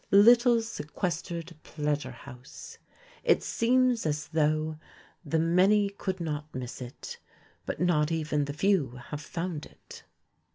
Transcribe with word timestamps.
"Little, 0.09 0.63
sequestered 0.63 1.55
pleasure 1.61 2.09
house" 2.09 2.79
it 3.23 3.43
seemed 3.43 4.03
as 4.03 4.29
though 4.29 4.79
"the 5.23 5.37
many 5.37 5.89
could 5.91 6.19
not 6.19 6.55
miss 6.55 6.81
it," 6.81 7.19
but 7.67 7.79
not 7.79 8.11
even 8.11 8.45
the 8.45 8.53
few 8.53 8.95
have 9.09 9.21
found 9.21 9.67
it. 9.67 10.03